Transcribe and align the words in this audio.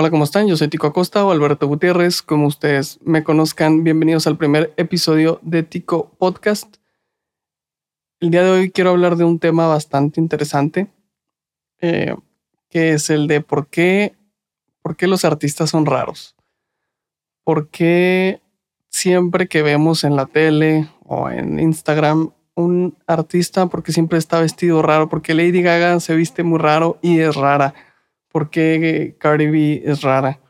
Hola, 0.00 0.08
¿cómo 0.08 0.24
están? 0.24 0.48
Yo 0.48 0.56
soy 0.56 0.68
Tico 0.68 0.86
Acosta 0.86 1.22
o 1.26 1.30
Alberto 1.30 1.66
Gutiérrez. 1.66 2.22
Como 2.22 2.46
ustedes 2.46 2.98
me 3.04 3.22
conozcan, 3.22 3.84
bienvenidos 3.84 4.26
al 4.26 4.38
primer 4.38 4.72
episodio 4.78 5.40
de 5.42 5.62
Tico 5.62 6.10
Podcast. 6.16 6.76
El 8.18 8.30
día 8.30 8.42
de 8.42 8.50
hoy 8.50 8.70
quiero 8.70 8.88
hablar 8.88 9.16
de 9.16 9.24
un 9.24 9.38
tema 9.38 9.66
bastante 9.66 10.18
interesante, 10.18 10.86
eh, 11.82 12.16
que 12.70 12.94
es 12.94 13.10
el 13.10 13.26
de 13.26 13.42
por 13.42 13.66
qué, 13.66 14.14
por 14.80 14.96
qué 14.96 15.06
los 15.06 15.26
artistas 15.26 15.68
son 15.68 15.84
raros. 15.84 16.34
¿Por 17.44 17.68
qué 17.68 18.40
siempre 18.88 19.48
que 19.48 19.60
vemos 19.60 20.02
en 20.04 20.16
la 20.16 20.24
tele 20.24 20.88
o 21.04 21.28
en 21.28 21.60
Instagram 21.60 22.30
un 22.54 22.96
artista, 23.06 23.66
porque 23.66 23.92
siempre 23.92 24.16
está 24.18 24.40
vestido 24.40 24.80
raro? 24.80 25.10
Porque 25.10 25.34
Lady 25.34 25.60
Gaga 25.60 26.00
se 26.00 26.16
viste 26.16 26.42
muy 26.42 26.58
raro 26.58 26.98
y 27.02 27.18
es 27.18 27.36
rara? 27.36 27.74
¿Por 28.30 28.50
qué 28.50 29.16
Cardi 29.18 29.48
B 29.48 29.82
es 29.84 30.02
rara? 30.02 30.40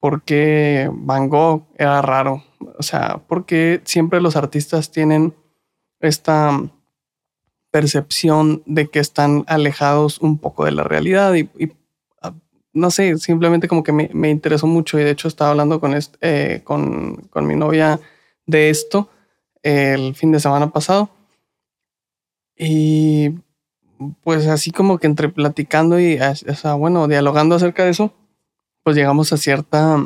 ¿Por 0.00 0.22
qué 0.22 0.90
Van 0.92 1.28
Gogh 1.28 1.66
era 1.76 2.02
raro? 2.02 2.44
O 2.78 2.82
sea, 2.82 3.18
¿por 3.26 3.46
qué 3.46 3.80
siempre 3.84 4.20
los 4.20 4.36
artistas 4.36 4.90
tienen 4.90 5.34
esta 6.00 6.60
percepción 7.70 8.62
de 8.66 8.88
que 8.88 9.00
están 9.00 9.44
alejados 9.46 10.18
un 10.20 10.38
poco 10.38 10.64
de 10.64 10.72
la 10.72 10.84
realidad 10.84 11.34
y, 11.34 11.48
ah, 12.22 12.32
no 12.72 12.90
sé, 12.90 13.18
simplemente 13.18 13.68
como 13.68 13.82
que 13.82 13.92
me, 13.92 14.30
interesó 14.30 14.66
mucho 14.66 14.98
y 14.98 15.04
de 15.04 15.10
hecho 15.10 15.28
estaba 15.28 15.50
hablando 15.50 15.80
con, 15.80 15.94
eh, 16.20 16.60
con, 16.64 17.16
con, 17.30 17.46
mi 17.46 17.54
novia 17.54 18.00
de 18.46 18.70
esto 18.70 19.10
el 19.62 20.14
fin 20.14 20.32
de 20.32 20.40
semana 20.40 20.70
pasado 20.70 21.10
y 22.56 23.34
pues 24.22 24.46
así 24.46 24.70
como 24.70 24.98
que 24.98 25.06
entre 25.06 25.28
platicando 25.28 25.98
y, 26.00 26.18
o 26.18 26.54
sea, 26.54 26.74
bueno, 26.74 27.08
dialogando 27.08 27.54
acerca 27.54 27.84
de 27.84 27.90
eso, 27.90 28.12
pues 28.82 28.96
llegamos 28.96 29.32
a 29.32 29.36
cierta 29.36 30.02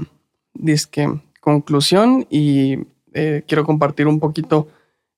disque 0.55 1.09
conclusión 1.41 2.27
y 2.31 2.79
eh, 3.13 3.43
quiero 3.47 3.65
compartir 3.65 4.07
un 4.07 4.21
poquito 4.21 4.69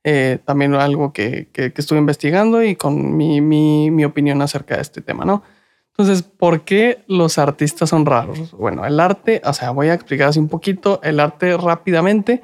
eh, 0.05 0.39
también 0.45 0.75
algo 0.75 1.13
que, 1.13 1.49
que, 1.53 1.73
estuve 1.77 1.99
investigando 1.99 2.63
y 2.63 2.75
con 2.75 3.17
mi, 3.17 3.41
mi, 3.41 3.91
mi, 3.91 4.05
opinión 4.05 4.43
acerca 4.43 4.75
de 4.77 4.83
este 4.83 5.01
tema, 5.01 5.25
¿no? 5.25 5.43
Entonces, 5.91 6.23
¿por 6.23 6.63
qué 6.63 7.05
los 7.07 7.39
artistas 7.39 7.91
son 7.91 8.07
raros? 8.07 8.51
Bueno, 8.53 8.85
el 8.85 8.99
arte, 8.99 9.43
o 9.45 9.53
sea, 9.53 9.71
voy 9.71 9.89
a 9.89 9.95
explicar 9.95 10.29
así 10.29 10.41
un 10.41 10.49
poquito 10.49 11.01
el 11.03 11.21
arte 11.21 11.57
rápidamente. 11.57 12.43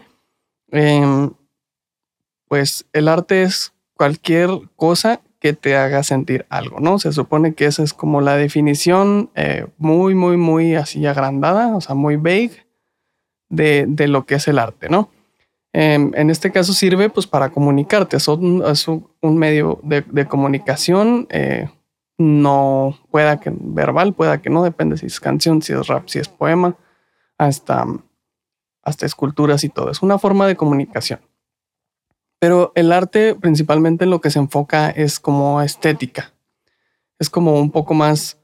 Em, 0.71 1.31
pues 2.47 2.87
el 2.93 3.09
arte 3.09 3.43
es 3.43 3.73
cualquier 3.95 4.51
cosa 4.77 5.21
que 5.41 5.53
te 5.53 5.77
haga 5.77 6.03
sentir 6.03 6.47
algo, 6.49 6.81
¿no? 6.81 6.99
Se 6.99 7.13
supone 7.13 7.55
que 7.55 7.67
esa 7.67 7.83
es 7.83 7.95
como 7.95 8.21
la 8.21 8.37
definición 8.37 9.31
eh, 9.35 9.67
muy, 9.79 10.15
muy, 10.15 10.37
muy 10.37 10.75
así 10.75 11.07
agrandada, 11.07 11.77
o 11.77 11.81
sea, 11.81 11.95
muy 11.95 12.17
vague 12.17 12.67
de, 13.49 13.87
de 13.89 14.09
lo 14.09 14.27
que 14.27 14.37
es 14.37 14.49
el 14.49 14.59
arte, 14.59 14.89
¿no? 14.89 15.11
Em, 15.73 16.13
en 16.15 16.31
este 16.31 16.51
caso 16.51 16.73
sirve 16.73 17.11
pues 17.11 17.27
para 17.27 17.51
comunicarte, 17.51 18.17
es 18.17 18.27
un, 18.29 19.39
medio 19.39 19.81
de, 19.83 20.27
comunicación, 20.27 21.27
eh, 21.31 21.69
no 22.17 22.99
pueda 23.11 23.39
que 23.39 23.53
verbal, 23.55 24.15
pueda 24.15 24.41
que 24.41 24.51
no, 24.51 24.65
depende 24.65 24.97
si 24.97 25.07
es 25.07 25.21
canción, 25.21 25.63
si 25.63 25.75
es 25.75 25.87
rap, 25.87 26.09
si 26.09 26.19
es 26.19 26.29
poema, 26.29 26.77
hasta, 27.37 27.85
hasta 28.83 29.07
esculturas 29.07 29.63
y 29.63 29.69
todo. 29.69 29.91
Es 29.91 30.03
una 30.03 30.19
forma 30.19 30.47
de 30.47 30.57
comunicación. 30.57 31.21
Pero 32.39 32.73
el 32.75 32.93
arte 32.93 33.35
principalmente 33.35 34.07
lo 34.07 34.21
que 34.21 34.31
se 34.31 34.39
enfoca 34.39 34.91
es 34.91 35.19
como 35.19 35.61
estética. 35.61 36.33
Es 37.19 37.31
como 37.31 37.59
un 37.59 37.71
poco 37.71 37.95
más, 37.95 38.39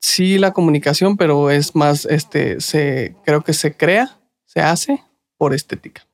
sí, 0.00 0.38
la 0.38 0.52
comunicación, 0.52 1.16
pero 1.16 1.50
es 1.50 1.74
más, 1.74 2.06
este, 2.06 2.60
se, 2.60 3.14
creo 3.24 3.42
que 3.42 3.52
se 3.52 3.76
crea, 3.76 4.18
se 4.46 4.60
hace 4.60 5.02
por 5.36 5.54
estética. 5.54 6.06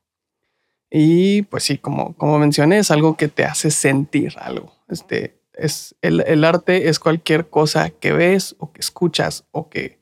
Y 0.91 1.43
pues 1.43 1.63
sí, 1.63 1.77
como, 1.77 2.13
como 2.15 2.37
mencioné, 2.37 2.79
es 2.79 2.91
algo 2.91 3.15
que 3.15 3.27
te 3.27 3.45
hace 3.45 3.71
sentir 3.71 4.35
algo. 4.37 4.73
Este, 4.89 5.39
es, 5.53 5.95
el, 6.01 6.43
arte 6.43 6.89
es 6.89 6.99
cualquier 6.99 7.49
cosa 7.49 7.89
que 7.89 8.11
ves 8.11 8.55
o 8.59 8.71
que 8.71 8.81
escuchas 8.81 9.45
o 9.51 9.69
que, 9.69 9.99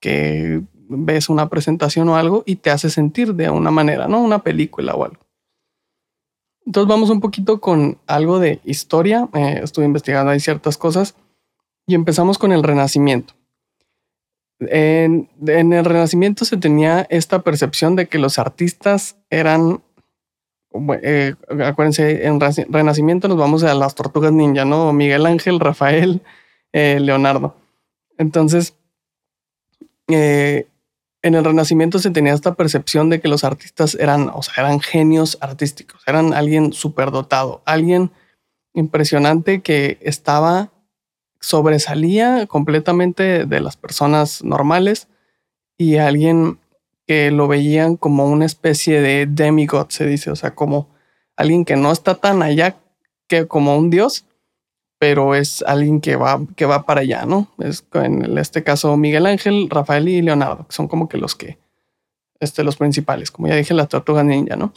que 0.00 0.62
ves 0.88 1.28
una 1.28 1.48
presentación 1.48 2.08
o 2.08 2.16
algo 2.16 2.42
y 2.46 2.56
te 2.56 2.70
hace 2.70 2.90
sentir 2.90 3.34
de 3.34 3.50
una 3.50 3.70
manera, 3.70 4.08
¿no? 4.08 4.20
Una 4.22 4.42
película 4.42 4.94
o 4.94 5.04
algo. 5.04 5.27
Entonces 6.68 6.86
vamos 6.86 7.08
un 7.08 7.20
poquito 7.20 7.62
con 7.62 7.96
algo 8.06 8.40
de 8.40 8.60
historia. 8.62 9.26
Eh, 9.32 9.60
estuve 9.64 9.86
investigando 9.86 10.30
ahí 10.30 10.38
ciertas 10.38 10.76
cosas 10.76 11.14
y 11.86 11.94
empezamos 11.94 12.36
con 12.36 12.52
el 12.52 12.62
Renacimiento. 12.62 13.32
En, 14.60 15.30
el 15.46 15.84
Renacimiento 15.86 16.44
se 16.44 16.58
tenía 16.58 17.06
esta 17.08 17.40
percepción 17.40 17.96
de 17.96 18.06
que 18.06 18.18
los 18.18 18.38
artistas 18.38 19.16
eran 19.30 19.80
eh, 21.02 21.36
acuérdense, 21.64 22.26
en 22.26 22.38
Renacimiento 22.38 23.28
nos 23.28 23.38
vamos 23.38 23.64
a 23.64 23.72
las 23.72 23.94
tortugas 23.94 24.32
ninja, 24.32 24.66
¿no? 24.66 24.92
Miguel 24.92 25.24
Ángel, 25.24 25.60
Rafael, 25.60 26.20
eh, 26.74 26.98
Leonardo. 27.00 27.56
Entonces, 28.18 28.74
en 31.22 31.34
el 31.34 31.44
Renacimiento 31.44 31.98
se 31.98 32.10
tenía 32.10 32.32
esta 32.32 32.54
percepción 32.54 33.10
de 33.10 33.20
que 33.20 33.28
los 33.28 33.44
artistas 33.44 33.96
eran, 33.96 34.30
o 34.32 34.42
sea, 34.42 34.64
eran 34.64 34.80
genios 34.80 35.38
artísticos, 35.40 36.02
eran 36.06 36.32
alguien 36.32 36.72
superdotado, 36.72 37.62
alguien 37.64 38.10
impresionante 38.74 39.60
que 39.60 39.98
estaba, 40.00 40.70
sobresalía 41.40 42.46
completamente 42.46 43.46
de 43.46 43.60
las 43.60 43.76
personas 43.76 44.42
normales 44.44 45.08
y 45.76 45.96
alguien 45.96 46.58
que 47.06 47.30
lo 47.30 47.48
veían 47.48 47.96
como 47.96 48.26
una 48.26 48.44
especie 48.44 49.00
de 49.00 49.26
demigod, 49.26 49.86
se 49.88 50.06
dice, 50.06 50.30
o 50.30 50.36
sea, 50.36 50.54
como 50.54 50.90
alguien 51.36 51.64
que 51.64 51.76
no 51.76 51.90
está 51.90 52.16
tan 52.16 52.42
allá 52.42 52.76
que 53.28 53.46
como 53.46 53.76
un 53.76 53.90
dios, 53.90 54.24
pero 54.98 55.34
es 55.34 55.62
alguien 55.62 56.00
que 56.00 56.16
va, 56.16 56.40
que 56.56 56.66
va 56.66 56.84
para 56.84 57.02
allá, 57.02 57.24
¿no? 57.24 57.48
Es 57.58 57.86
en 57.94 58.36
este 58.38 58.64
caso 58.64 58.96
Miguel 58.96 59.26
Ángel, 59.26 59.68
Rafael 59.70 60.08
y 60.08 60.22
Leonardo, 60.22 60.66
que 60.66 60.74
son 60.74 60.88
como 60.88 61.08
que 61.08 61.18
los 61.18 61.34
que, 61.34 61.58
este, 62.40 62.64
los 62.64 62.76
principales, 62.76 63.30
como 63.30 63.48
ya 63.48 63.54
dije, 63.54 63.74
las 63.74 63.88
tortugas 63.88 64.24
ninja, 64.24 64.56
¿no? 64.56 64.72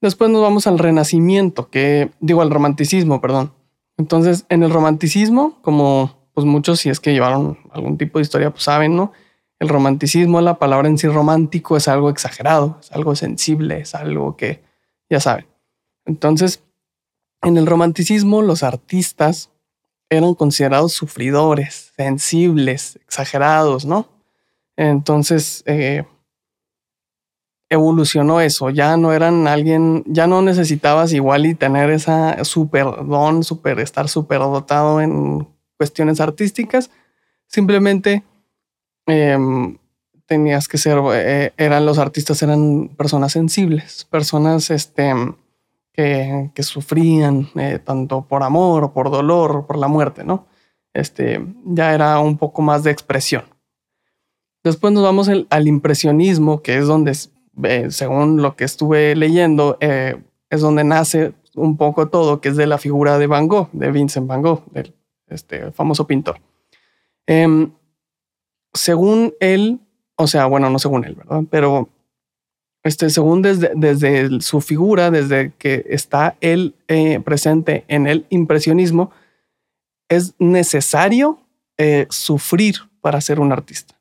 Después 0.00 0.30
nos 0.30 0.40
vamos 0.40 0.66
al 0.66 0.78
renacimiento, 0.78 1.68
que 1.68 2.10
digo 2.20 2.40
al 2.40 2.50
romanticismo, 2.50 3.20
perdón. 3.20 3.52
Entonces, 3.98 4.46
en 4.48 4.62
el 4.62 4.70
romanticismo, 4.70 5.58
como 5.60 6.18
pues 6.32 6.46
muchos, 6.46 6.80
si 6.80 6.88
es 6.88 7.00
que 7.00 7.12
llevaron 7.12 7.58
algún 7.70 7.98
tipo 7.98 8.18
de 8.18 8.22
historia, 8.22 8.50
pues 8.50 8.62
saben, 8.62 8.96
¿no? 8.96 9.12
El 9.58 9.68
romanticismo, 9.68 10.40
la 10.40 10.58
palabra 10.58 10.88
en 10.88 10.96
sí 10.96 11.06
romántico 11.06 11.76
es 11.76 11.86
algo 11.86 12.08
exagerado, 12.08 12.78
es 12.80 12.90
algo 12.92 13.14
sensible, 13.14 13.80
es 13.80 13.94
algo 13.94 14.36
que 14.38 14.62
ya 15.10 15.20
saben. 15.20 15.46
Entonces, 16.06 16.62
en 17.42 17.56
el 17.56 17.66
romanticismo 17.66 18.42
los 18.42 18.62
artistas 18.62 19.50
eran 20.08 20.34
considerados 20.34 20.92
sufridores, 20.92 21.92
sensibles, 21.96 22.96
exagerados, 23.04 23.84
¿no? 23.84 24.08
Entonces, 24.76 25.62
eh, 25.66 26.04
evolucionó 27.68 28.40
eso, 28.40 28.70
ya 28.70 28.96
no 28.96 29.12
eran 29.12 29.46
alguien, 29.46 30.02
ya 30.06 30.26
no 30.26 30.42
necesitabas 30.42 31.12
igual 31.12 31.46
y 31.46 31.54
tener 31.54 31.90
esa 31.90 32.44
super 32.44 32.84
don, 33.06 33.44
super, 33.44 33.78
estar 33.78 34.08
super 34.08 34.40
dotado 34.40 35.00
en 35.00 35.46
cuestiones 35.76 36.20
artísticas, 36.20 36.90
simplemente 37.46 38.24
Em, 39.10 39.78
tenías 40.26 40.68
que 40.68 40.78
ser, 40.78 40.98
eh, 41.12 41.52
eran 41.56 41.84
los 41.84 41.98
artistas, 41.98 42.42
eran 42.42 42.88
personas 42.96 43.32
sensibles, 43.32 44.06
personas 44.08 44.70
este, 44.70 45.12
que, 45.92 46.50
sufrían 46.62 47.48
eh, 47.56 47.78
tanto 47.78 48.26
por 48.26 48.42
amor 48.42 48.84
o 48.84 48.92
por 48.92 49.10
dolor 49.10 49.56
o 49.56 49.66
por 49.66 49.76
la 49.76 49.88
muerte, 49.88 50.24
¿no? 50.24 50.46
Este, 50.92 51.44
ya 51.64 51.94
era 51.94 52.18
un 52.20 52.38
poco 52.38 52.62
más 52.62 52.84
de 52.84 52.90
expresión. 52.90 53.44
Después 54.64 54.92
nos 54.92 55.02
vamos 55.02 55.28
al 55.28 55.68
impresionismo, 55.68 56.62
que 56.62 56.78
es 56.78 56.86
donde, 56.86 57.16
eh, 57.62 57.90
según 57.90 58.42
lo 58.42 58.56
que 58.56 58.64
estuve 58.64 59.16
leyendo, 59.16 59.78
es 59.80 60.60
donde 60.60 60.84
nace 60.84 61.32
un 61.54 61.76
poco 61.76 62.08
todo, 62.08 62.40
que 62.40 62.50
es 62.50 62.56
de 62.56 62.66
la 62.66 62.78
figura 62.78 63.18
de 63.18 63.26
Van 63.26 63.48
Gogh, 63.48 63.70
de 63.72 63.90
Vincent 63.90 64.26
Van 64.26 64.42
Gogh, 64.42 64.64
del 64.72 64.94
este, 65.28 65.72
famoso 65.72 66.06
pintor. 66.06 66.40
Em, 67.26 67.72
según 68.72 69.34
él, 69.40 69.80
o 70.16 70.26
sea, 70.26 70.46
bueno, 70.46 70.70
no 70.70 70.78
según 70.78 71.04
él, 71.04 71.14
¿verdad? 71.14 71.42
Pero 71.50 71.88
este, 72.82 73.10
según 73.10 73.42
desde, 73.42 73.72
desde 73.74 74.40
su 74.40 74.60
figura, 74.60 75.10
desde 75.10 75.52
que 75.58 75.84
está 75.88 76.36
él 76.40 76.74
eh, 76.88 77.20
presente 77.20 77.84
en 77.88 78.06
el 78.06 78.26
impresionismo, 78.30 79.10
es 80.08 80.34
necesario 80.38 81.38
eh, 81.76 82.06
sufrir 82.10 82.76
para 83.00 83.20
ser 83.20 83.38
un 83.38 83.52
artista. 83.52 83.94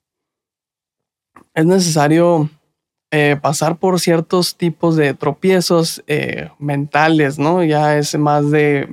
Es 1.53 1.65
necesario 1.65 2.49
eh, 3.11 3.37
pasar 3.41 3.77
por 3.77 3.99
ciertos 3.99 4.55
tipos 4.55 4.95
de 4.95 5.13
tropiezos 5.13 6.03
mentales, 6.57 7.37
¿no? 7.37 7.63
Ya 7.63 7.97
es 7.97 8.17
más 8.17 8.49
de 8.49 8.87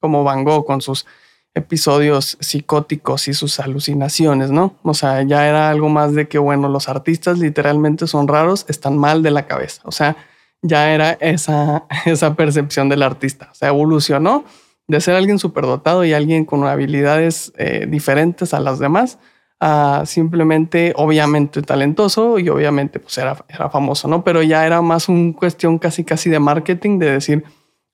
como 0.00 0.24
Van 0.24 0.44
Gogh 0.44 0.64
con 0.64 0.80
sus 0.80 1.04
episodios 1.56 2.36
psicóticos 2.38 3.28
y 3.28 3.34
sus 3.34 3.58
alucinaciones, 3.60 4.50
¿no? 4.50 4.74
O 4.82 4.92
sea, 4.92 5.22
ya 5.22 5.48
era 5.48 5.70
algo 5.70 5.88
más 5.88 6.14
de 6.14 6.28
que, 6.28 6.38
bueno, 6.38 6.68
los 6.68 6.90
artistas 6.90 7.38
literalmente 7.38 8.06
son 8.06 8.28
raros, 8.28 8.66
están 8.68 8.98
mal 8.98 9.22
de 9.22 9.30
la 9.30 9.46
cabeza. 9.46 9.80
O 9.84 9.90
sea, 9.90 10.18
ya 10.60 10.92
era 10.92 11.12
esa, 11.12 11.86
esa 12.04 12.34
percepción 12.34 12.90
del 12.90 13.02
artista. 13.02 13.48
O 13.50 13.54
sea, 13.54 13.68
evolucionó 13.68 14.44
de 14.86 15.00
ser 15.00 15.14
alguien 15.14 15.38
superdotado 15.38 16.04
y 16.04 16.12
alguien 16.12 16.44
con 16.44 16.62
habilidades 16.64 17.54
eh, 17.56 17.86
diferentes 17.88 18.52
a 18.52 18.60
las 18.60 18.78
demás 18.78 19.18
a 19.58 20.02
simplemente, 20.04 20.92
obviamente, 20.96 21.62
talentoso 21.62 22.38
y 22.38 22.50
obviamente 22.50 23.00
pues 23.00 23.16
era, 23.16 23.42
era 23.48 23.70
famoso, 23.70 24.06
¿no? 24.08 24.22
Pero 24.22 24.42
ya 24.42 24.66
era 24.66 24.82
más 24.82 25.08
una 25.08 25.32
cuestión 25.32 25.78
casi 25.78 26.04
casi 26.04 26.28
de 26.28 26.38
marketing, 26.38 26.98
de 26.98 27.12
decir, 27.12 27.44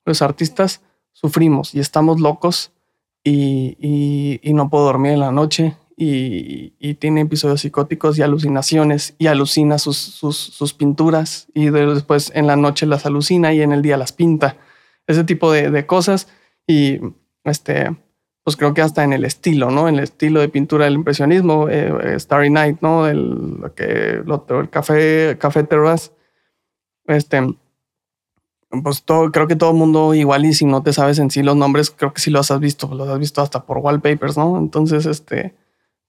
los 0.03 0.21
artistas 0.21 0.81
sufrimos 1.13 1.73
y 1.73 1.79
estamos 1.79 2.19
locos 2.19 2.73
y, 3.23 4.39
no 4.53 4.69
puedo 4.69 4.85
dormir 4.85 5.13
en 5.13 5.19
la 5.19 5.31
noche 5.31 5.75
y, 5.95 6.95
tiene 6.95 7.21
episodios 7.21 7.61
psicóticos 7.61 8.17
y 8.17 8.21
alucinaciones 8.21 9.15
y 9.17 9.27
alucina 9.27 9.77
sus, 9.77 9.97
sus, 9.97 10.73
pinturas 10.73 11.47
y 11.53 11.69
después 11.69 12.31
en 12.35 12.47
la 12.47 12.55
noche 12.55 12.85
las 12.85 13.05
alucina 13.05 13.53
y 13.53 13.61
en 13.61 13.71
el 13.71 13.81
día 13.81 13.97
las 13.97 14.11
pinta. 14.11 14.57
Ese 15.07 15.23
tipo 15.23 15.51
de, 15.51 15.85
cosas 15.85 16.27
y 16.67 16.99
este, 17.43 17.95
pues 18.43 18.55
creo 18.55 18.73
que 18.73 18.81
hasta 18.81 19.03
en 19.03 19.13
el 19.13 19.25
estilo, 19.25 19.69
¿no? 19.69 19.87
En 19.87 19.95
el 19.95 20.03
estilo 20.03 20.39
de 20.39 20.49
pintura 20.49 20.85
del 20.85 20.95
impresionismo, 20.95 21.67
eh, 21.69 22.19
Starry 22.19 22.49
Night, 22.49 22.77
¿no? 22.81 23.07
El, 23.07 23.59
que, 23.75 24.21
el, 24.25 24.41
el 24.49 24.69
café, 24.69 25.37
café 25.39 25.63
terrace, 25.63 26.11
este, 27.07 27.41
pues 28.81 29.03
todo, 29.03 29.31
creo 29.31 29.47
que 29.47 29.55
todo 29.55 29.71
el 29.71 29.77
mundo 29.77 30.13
igual 30.13 30.45
y 30.45 30.53
si 30.53 30.65
no 30.65 30.81
te 30.81 30.93
sabes 30.93 31.19
en 31.19 31.29
sí 31.29 31.43
los 31.43 31.55
nombres, 31.55 31.91
creo 31.91 32.13
que 32.13 32.21
sí 32.21 32.31
los 32.31 32.49
has 32.49 32.59
visto, 32.59 32.87
los 32.93 33.07
has 33.07 33.19
visto 33.19 33.41
hasta 33.41 33.65
por 33.65 33.77
wallpapers, 33.77 34.37
¿no? 34.37 34.57
Entonces, 34.57 35.05
este, 35.05 35.53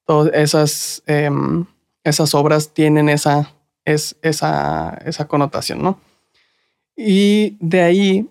todas 0.07 0.33
esas, 0.33 1.03
em, 1.07 1.67
esas 2.05 2.35
obras 2.35 2.73
tienen 2.73 3.09
esa, 3.09 3.51
es, 3.85 4.17
esa, 4.23 4.99
esa 5.05 5.27
connotación, 5.27 5.83
¿no? 5.83 5.99
Y 6.97 7.57
de 7.61 7.83
ahí 7.83 8.31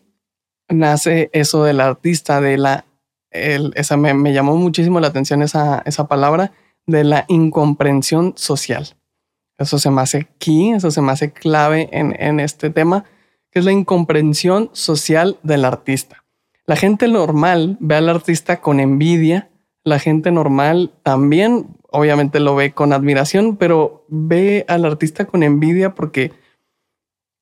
nace 0.70 1.30
eso 1.34 1.64
del 1.66 1.80
artista, 1.82 2.42
de 2.42 2.58
la, 2.58 2.86
esa 3.32 3.98
me, 3.98 4.14
me, 4.14 4.34
llamó 4.34 4.56
muchísimo 4.56 5.00
la 5.00 5.08
atención 5.08 5.44
esa, 5.44 5.84
esa 5.86 6.08
palabra, 6.08 6.52
de 6.88 7.04
la 7.04 7.26
incomprensión 7.28 8.34
social. 8.36 8.96
Eso 9.58 9.78
se 9.78 9.92
me 9.92 10.02
hace 10.02 10.28
key, 10.40 10.72
eso 10.72 10.90
se 10.90 11.02
me 11.02 11.12
hace 11.12 11.32
clave 11.32 11.90
en, 11.92 12.16
en 12.20 12.40
este 12.40 12.70
tema 12.70 13.06
que 13.54 13.60
es 13.60 13.66
la 13.66 13.72
incomprensión 13.72 14.72
social 14.74 15.38
del 15.44 15.64
artista. 15.64 16.24
La 16.66 16.76
gente 16.76 17.08
normal 17.08 17.78
ve 17.80 17.96
al 17.96 18.10
artista 18.10 18.62
con 18.62 18.80
envidia, 18.80 19.52
la 19.84 20.00
gente 20.00 20.32
normal 20.32 20.92
también 21.04 21.68
obviamente 21.92 22.40
lo 22.40 22.56
ve 22.56 22.74
con 22.74 22.94
admiración, 22.94 23.56
pero 23.58 24.06
ve 24.08 24.66
al 24.68 24.86
artista 24.86 25.26
con 25.26 25.44
envidia 25.44 25.94
porque 25.94 26.32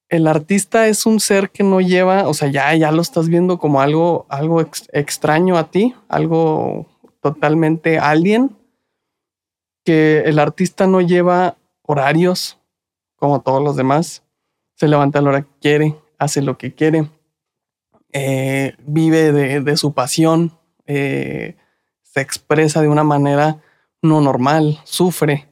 el 0.09 0.27
artista 0.27 0.87
es 0.87 1.05
un 1.05 1.21
ser 1.21 1.51
que 1.51 1.63
no 1.63 1.79
lleva, 1.79 2.27
o 2.27 2.33
sea, 2.33 2.49
ya, 2.49 2.75
ya 2.75 2.91
lo 2.91 3.01
estás 3.01 3.29
viendo 3.29 3.57
como 3.57 3.79
algo, 3.79 4.25
algo 4.27 4.59
extraño 4.59 5.57
a 5.57 5.71
ti, 5.71 5.95
algo 6.09 6.85
totalmente 7.21 7.97
alien, 7.97 8.57
que 9.85 10.23
el 10.25 10.39
artista 10.39 10.85
no 10.85 10.99
lleva 10.99 11.55
horarios 11.83 12.59
como 13.15 13.39
todos 13.39 13.63
los 13.63 13.77
demás, 13.77 14.23
se 14.75 14.89
levanta 14.89 15.19
a 15.19 15.21
la 15.21 15.29
hora 15.29 15.41
que 15.43 15.59
quiere, 15.61 15.95
hace 16.21 16.43
lo 16.43 16.55
que 16.55 16.75
quiere, 16.75 17.09
eh, 18.13 18.75
vive 18.85 19.31
de, 19.31 19.77
su 19.77 19.93
pasión, 19.93 20.55
eh, 20.85 21.55
se 22.03 22.21
expresa 22.21 22.79
de 22.81 22.89
una 22.89 23.03
manera 23.03 23.59
no 24.03 24.21
normal, 24.21 24.79
sufre, 24.83 25.47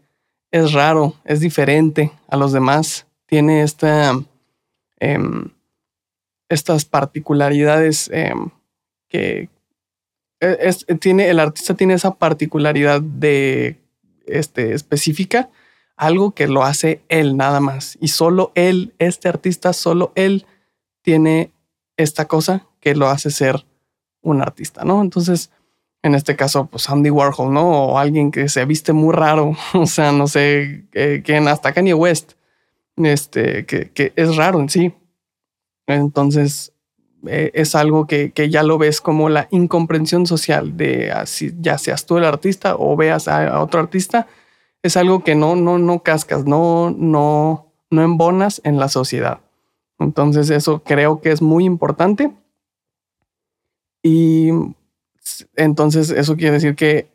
es 0.52 0.74
raro, 0.74 1.16
es 1.26 1.40
diferente 1.40 2.12
a 2.28 2.38
los 2.38 2.54
demás, 2.54 3.08
tiene 3.26 3.64
esta, 3.64 4.14
em, 5.00 5.50
estas 6.50 6.86
particularidades 6.86 8.08
em, 8.14 8.50
que 9.08 9.50
e, 10.40 10.72
tiene, 11.00 11.30
el 11.30 11.40
artista 11.40 11.74
tiene 11.74 11.96
esa 11.96 12.14
particularidad 12.14 13.02
de 13.02 13.80
este, 14.28 14.74
específica, 14.76 15.50
algo 15.98 16.32
que 16.32 16.48
lo 16.48 16.64
hace 16.64 17.02
él 17.10 17.38
nada 17.38 17.60
más. 17.60 17.98
Y 18.00 18.10
solo 18.10 18.52
él, 18.54 18.94
este 19.00 19.28
artista, 19.28 19.74
solo 19.74 20.14
él 20.16 20.46
tiene 21.02 21.52
esta 21.98 22.26
cosa 22.26 22.68
que 22.80 22.96
lo 22.96 23.08
hace 23.08 23.32
ser 23.32 23.66
un 24.22 24.42
artista, 24.42 24.84
¿no? 24.84 25.02
Entonces, 25.02 25.52
en 26.02 26.16
este 26.16 26.36
caso, 26.36 26.66
pues 26.66 26.90
Andy 26.90 27.10
Warhol, 27.10 27.54
¿no? 27.54 27.86
O 27.86 27.98
alguien 27.98 28.32
que 28.32 28.48
se 28.50 28.66
viste 28.66 28.94
muy 28.94 29.14
raro, 29.14 29.56
o 29.74 29.86
sea, 29.86 30.12
no 30.12 30.28
sé, 30.28 30.86
que, 30.92 31.44
hasta 31.48 31.74
Kanye 31.74 31.94
West, 31.94 32.34
este, 32.98 33.66
que, 33.66 34.14
es 34.16 34.36
raro 34.36 34.60
en 34.60 34.70
sí. 34.70 34.94
Entonces, 35.88 36.74
eh, 37.28 37.52
es 37.54 37.76
algo 37.76 38.08
que, 38.08 38.32
ya 38.50 38.64
lo 38.64 38.78
ves 38.78 39.02
como 39.02 39.30
la 39.30 39.48
incomprensión 39.52 40.26
social 40.26 40.78
de 40.78 41.12
así, 41.12 41.54
ya 41.60 41.78
seas 41.78 42.06
tú 42.06 42.18
el 42.18 42.26
artista 42.26 42.76
o 42.78 42.96
veas 42.96 43.28
a, 43.28 43.62
otro 43.62 43.80
artista, 43.82 44.28
es 44.82 44.96
algo 44.96 45.24
que 45.24 45.36
no, 45.36 45.56
no, 45.58 45.78
no 45.78 46.04
cascas, 46.04 46.46
no, 46.46 46.92
no, 46.98 47.74
no 47.90 48.02
embonas 48.02 48.62
en 48.64 48.80
la 48.80 48.88
sociedad. 48.88 49.40
Entonces 50.00 50.50
eso 50.50 50.84
creo 50.84 51.22
que 51.22 51.32
es 51.32 51.42
muy 51.42 51.66
importante. 51.66 52.32
Y 54.02 54.50
entonces 55.56 56.10
eso 56.10 56.36
quiere 56.36 56.54
decir 56.54 56.76
que 56.76 57.12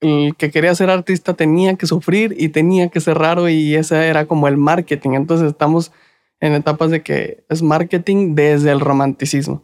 el 0.00 0.34
que 0.36 0.50
quería 0.50 0.74
ser 0.74 0.90
artista 0.90 1.34
tenía 1.34 1.76
que 1.76 1.86
sufrir 1.86 2.34
y 2.36 2.48
tenía 2.48 2.88
que 2.88 3.00
ser 3.00 3.18
raro 3.18 3.48
y 3.48 3.74
ese 3.74 4.08
era 4.08 4.26
como 4.26 4.48
el 4.48 4.56
marketing. 4.56 5.10
Entonces 5.10 5.48
estamos 5.48 5.92
en 6.40 6.54
etapas 6.54 6.90
de 6.90 7.02
que 7.02 7.44
es 7.48 7.62
marketing 7.62 8.34
desde 8.34 8.72
el 8.72 8.80
romanticismo. 8.80 9.62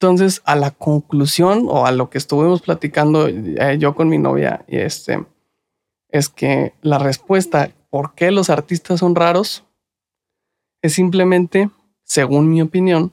Entonces, 0.00 0.40
a 0.46 0.56
la 0.56 0.70
conclusión 0.70 1.66
o 1.68 1.86
a 1.86 1.92
lo 1.92 2.08
que 2.08 2.18
estuvimos 2.18 2.62
platicando 2.62 3.28
eh, 3.28 3.76
yo 3.78 3.94
con 3.94 4.08
mi 4.08 4.16
novia, 4.16 4.64
este, 4.66 5.26
es 6.08 6.30
que 6.30 6.72
la 6.80 6.98
respuesta 6.98 7.70
por 7.90 8.14
qué 8.14 8.30
los 8.30 8.48
artistas 8.48 9.00
son 9.00 9.14
raros 9.14 9.64
es 10.82 10.94
simplemente 10.94 11.68
según 12.10 12.50
mi 12.50 12.60
opinión, 12.60 13.12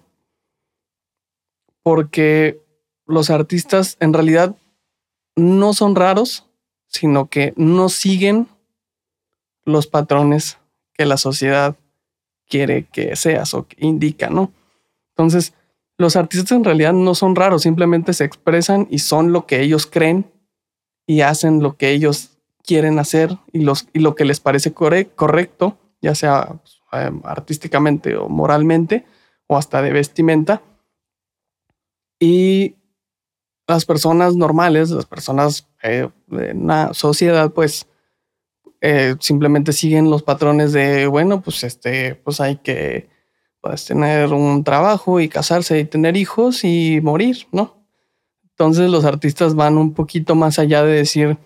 porque 1.84 2.60
los 3.06 3.30
artistas 3.30 3.96
en 4.00 4.12
realidad 4.12 4.56
no 5.36 5.76
son 5.76 5.96
raros, 5.96 6.48
sino 6.88 7.30
que 7.30 7.54
no 7.58 7.90
siguen 7.90 8.48
los 9.66 9.86
patrones 9.86 10.58
que 10.94 11.06
la 11.06 11.18
sociedad 11.18 11.76
quiere 12.50 12.86
que 12.86 13.16
seas 13.16 13.54
o 13.54 13.68
que 13.68 13.76
indica, 13.86 14.32
¿no? 14.32 14.52
Entonces, 15.16 15.54
los 16.00 16.16
artistas 16.16 16.54
en 16.54 16.64
realidad 16.64 16.94
no 16.94 17.14
son 17.14 17.36
raros, 17.36 17.62
simplemente 17.62 18.14
se 18.14 18.24
expresan 18.24 18.88
y 18.90 18.98
son 18.98 19.32
lo 19.32 19.46
que 19.46 19.62
ellos 19.62 19.86
creen 19.86 20.26
y 21.06 21.22
hacen 21.22 21.62
lo 21.62 21.78
que 21.78 21.92
ellos 21.92 22.40
quieren 22.64 22.98
hacer 22.98 23.38
y, 23.54 23.60
los, 23.60 23.88
y 23.94 24.00
lo 24.00 24.16
que 24.16 24.26
les 24.26 24.40
parece 24.40 24.74
correcto, 24.74 25.78
ya 26.02 26.16
sea 26.16 26.60
eh, 26.94 27.12
artísticamente 27.24 28.16
o 28.16 28.30
moralmente 28.30 29.06
o 29.48 29.58
hasta 29.58 29.82
de 29.82 29.92
vestimenta. 29.92 30.62
Y 32.20 32.76
las 33.68 33.86
personas 33.86 34.36
normales, 34.36 34.90
las 34.90 35.06
personas 35.06 35.68
eh, 35.84 36.10
de 36.28 36.52
una 36.52 36.94
sociedad, 36.94 37.52
pues 37.52 37.88
eh, 38.82 39.16
simplemente 39.20 39.74
siguen 39.74 40.10
los 40.10 40.24
patrones 40.24 40.72
de, 40.72 41.08
bueno, 41.08 41.42
pues 41.42 41.64
este, 41.64 42.16
pues 42.16 42.40
hay 42.40 42.58
que 42.58 43.10
pues, 43.62 43.86
tener 43.86 44.34
un 44.34 44.64
trabajo 44.64 45.20
y 45.20 45.30
casarse 45.30 45.80
y 45.80 45.86
tener 45.86 46.16
hijos 46.16 46.64
y 46.64 47.00
morir, 47.02 47.48
¿no? 47.52 47.86
Entonces 48.52 48.90
los 48.90 49.06
artistas 49.06 49.56
van 49.56 49.78
un 49.78 49.94
poquito 49.94 50.36
más 50.36 50.58
allá 50.58 50.84
de 50.84 50.94
decir, 50.94 51.38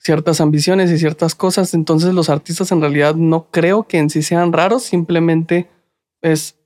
ciertas 0.00 0.40
ambiciones 0.40 0.90
y 0.90 0.98
ciertas 0.98 1.34
cosas. 1.34 1.74
Entonces 1.74 2.14
los 2.14 2.30
artistas 2.30 2.72
en 2.72 2.80
realidad 2.80 3.14
no 3.14 3.50
creo 3.50 3.86
que 3.86 3.98
en 3.98 4.10
sí 4.10 4.22
sean 4.22 4.52
raros, 4.52 4.82
simplemente 4.82 5.68
es, 6.22 6.58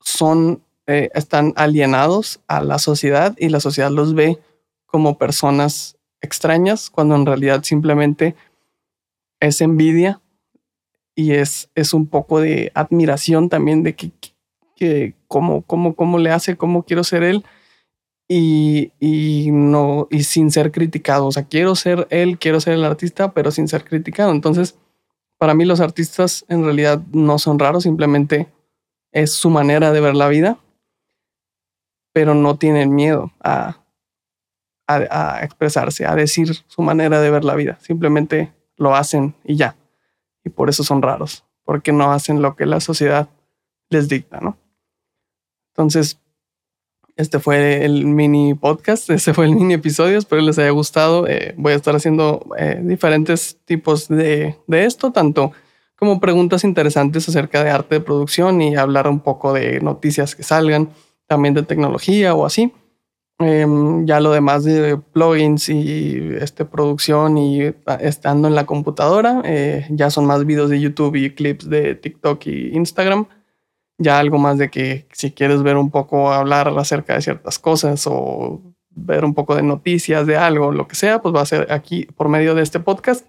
son, 0.00 0.62
eh, 0.86 1.10
están 1.14 1.52
alienados 1.56 2.40
a 2.46 2.62
la 2.62 2.78
sociedad 2.78 3.34
y 3.38 3.48
la 3.48 3.60
sociedad 3.60 3.90
los 3.90 4.14
ve 4.14 4.38
como 4.86 5.18
personas 5.18 5.96
extrañas 6.20 6.90
cuando 6.90 7.16
en 7.16 7.26
realidad 7.26 7.64
simplemente 7.64 8.36
es 9.40 9.60
envidia 9.60 10.20
y 11.14 11.32
es, 11.32 11.70
es 11.74 11.92
un 11.92 12.06
poco 12.06 12.40
de 12.40 12.70
admiración 12.74 13.48
también 13.48 13.82
de 13.82 13.96
que, 13.96 14.12
que 14.76 15.16
cómo, 15.26 15.62
cómo, 15.62 15.94
cómo 15.96 16.18
le 16.18 16.30
hace, 16.30 16.56
cómo 16.56 16.84
quiero 16.84 17.02
ser 17.02 17.24
él 17.24 17.44
y, 18.34 19.50
no, 19.52 20.08
y 20.10 20.22
sin 20.22 20.50
ser 20.50 20.72
criticado. 20.72 21.26
O 21.26 21.32
sea, 21.32 21.44
quiero 21.44 21.74
ser 21.74 22.06
él, 22.10 22.38
quiero 22.38 22.60
ser 22.60 22.74
el 22.74 22.84
artista, 22.84 23.32
pero 23.32 23.50
sin 23.50 23.68
ser 23.68 23.84
criticado. 23.84 24.32
Entonces, 24.32 24.78
para 25.38 25.54
mí 25.54 25.64
los 25.64 25.80
artistas 25.80 26.44
en 26.48 26.64
realidad 26.64 27.02
no 27.12 27.38
son 27.38 27.58
raros, 27.58 27.82
simplemente 27.82 28.48
es 29.10 29.32
su 29.32 29.50
manera 29.50 29.92
de 29.92 30.00
ver 30.00 30.14
la 30.14 30.28
vida, 30.28 30.58
pero 32.12 32.34
no 32.34 32.56
tienen 32.56 32.94
miedo 32.94 33.32
a, 33.40 33.82
a, 34.86 35.40
expresarse, 35.42 36.06
a 36.06 36.14
decir 36.14 36.54
su 36.66 36.82
manera 36.82 37.20
de 37.20 37.30
ver 37.30 37.44
la 37.44 37.54
vida. 37.54 37.78
Simplemente 37.80 38.52
lo 38.76 38.94
hacen 38.94 39.34
y 39.44 39.56
ya. 39.56 39.76
Y 40.44 40.50
por 40.50 40.70
eso 40.70 40.84
son 40.84 41.02
raros, 41.02 41.44
porque 41.64 41.92
no 41.92 42.12
hacen 42.12 42.40
lo 42.40 42.56
que 42.56 42.66
la 42.66 42.80
sociedad 42.80 43.28
les 43.90 44.08
dicta, 44.08 44.40
¿no? 44.40 44.56
Entonces, 45.72 46.18
este 47.16 47.38
fue 47.38 47.84
el 47.84 48.06
mini 48.06 48.54
podcast, 48.54 49.10
ese 49.10 49.34
fue 49.34 49.46
el 49.46 49.54
mini 49.54 49.74
episodio, 49.74 50.18
espero 50.18 50.42
les 50.42 50.58
haya 50.58 50.70
gustado. 50.70 51.26
Eh, 51.28 51.54
voy 51.56 51.72
a 51.72 51.76
estar 51.76 51.94
haciendo 51.94 52.46
eh, 52.58 52.80
diferentes 52.82 53.58
tipos 53.64 54.08
de, 54.08 54.56
de 54.66 54.84
esto, 54.84 55.12
tanto 55.12 55.52
como 55.96 56.18
preguntas 56.18 56.64
interesantes 56.64 57.28
acerca 57.28 57.62
de 57.62 57.70
arte 57.70 57.96
de 57.96 58.00
producción 58.00 58.60
y 58.60 58.74
hablar 58.76 59.06
un 59.06 59.20
poco 59.20 59.52
de 59.52 59.80
noticias 59.80 60.34
que 60.34 60.42
salgan, 60.42 60.90
también 61.28 61.54
de 61.54 61.62
tecnología 61.62 62.34
o 62.34 62.44
así. 62.44 62.72
Em, 63.38 64.06
ya 64.06 64.20
lo 64.20 64.30
demás 64.30 64.62
de 64.64 64.96
plugins 64.98 65.68
y 65.68 66.16
este, 66.40 66.64
producción 66.64 67.38
y 67.38 67.72
estando 68.00 68.46
en 68.46 68.54
la 68.54 68.66
computadora, 68.66 69.42
eh, 69.44 69.86
ya 69.90 70.10
son 70.10 70.26
más 70.26 70.44
videos 70.44 70.70
de 70.70 70.80
YouTube 70.80 71.16
y 71.16 71.30
clips 71.30 71.68
de 71.68 71.94
TikTok 71.94 72.46
y 72.46 72.76
Instagram. 72.76 73.26
Ya 74.02 74.18
algo 74.18 74.38
más 74.38 74.58
de 74.58 74.70
que 74.70 75.06
si 75.12 75.32
quieres 75.32 75.62
ver 75.62 75.76
un 75.76 75.90
poco, 75.90 76.32
hablar 76.32 76.72
acerca 76.76 77.14
de 77.14 77.22
ciertas 77.22 77.58
cosas 77.58 78.06
o 78.06 78.60
ver 78.90 79.24
un 79.24 79.34
poco 79.34 79.54
de 79.54 79.62
noticias 79.62 80.26
de 80.26 80.36
algo, 80.36 80.72
lo 80.72 80.86
que 80.86 80.94
sea, 80.94 81.22
pues 81.22 81.34
va 81.34 81.40
a 81.40 81.46
ser 81.46 81.72
aquí 81.72 82.06
por 82.16 82.28
medio 82.28 82.54
de 82.54 82.62
este 82.62 82.80
podcast. 82.80 83.26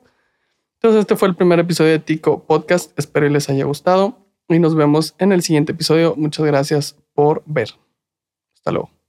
Entonces 0.75 1.01
este 1.01 1.15
fue 1.15 1.29
el 1.29 1.35
primer 1.35 1.59
episodio 1.59 1.91
de 1.91 1.99
Tico 1.99 2.43
Podcast. 2.43 2.97
Espero 2.99 3.29
les 3.29 3.49
haya 3.49 3.65
gustado 3.65 4.27
y 4.49 4.59
nos 4.59 4.75
vemos 4.75 5.15
en 5.17 5.31
el 5.31 5.41
siguiente 5.41 5.71
episodio. 5.71 6.15
Muchas 6.17 6.45
gracias 6.45 6.97
por 7.13 7.43
ver. 7.45 7.69
Hasta 8.55 8.71
luego. 8.71 9.02